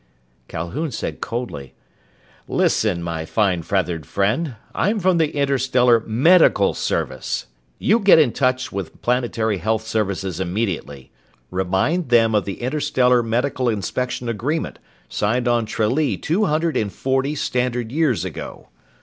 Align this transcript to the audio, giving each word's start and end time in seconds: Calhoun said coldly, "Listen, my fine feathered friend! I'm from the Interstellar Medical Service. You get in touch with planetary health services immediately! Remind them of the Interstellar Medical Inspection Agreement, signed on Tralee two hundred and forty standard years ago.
Calhoun 0.47 0.89
said 0.89 1.21
coldly, 1.21 1.75
"Listen, 2.47 3.03
my 3.03 3.23
fine 3.23 3.61
feathered 3.61 4.03
friend! 4.07 4.55
I'm 4.73 4.97
from 4.99 5.19
the 5.19 5.35
Interstellar 5.35 5.99
Medical 5.99 6.73
Service. 6.73 7.45
You 7.77 7.99
get 7.99 8.17
in 8.17 8.31
touch 8.31 8.71
with 8.71 8.99
planetary 9.03 9.59
health 9.59 9.85
services 9.85 10.39
immediately! 10.39 11.11
Remind 11.51 12.09
them 12.09 12.33
of 12.33 12.45
the 12.45 12.61
Interstellar 12.61 13.21
Medical 13.21 13.69
Inspection 13.69 14.27
Agreement, 14.27 14.79
signed 15.07 15.47
on 15.47 15.67
Tralee 15.67 16.17
two 16.17 16.45
hundred 16.45 16.75
and 16.75 16.91
forty 16.91 17.35
standard 17.35 17.91
years 17.91 18.25
ago. 18.25 18.69